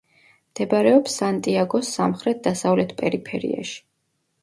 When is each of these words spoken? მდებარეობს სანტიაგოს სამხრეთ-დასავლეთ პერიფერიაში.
მდებარეობს 0.53 1.19
სანტიაგოს 1.21 1.93
სამხრეთ-დასავლეთ 1.99 2.99
პერიფერიაში. 3.05 3.83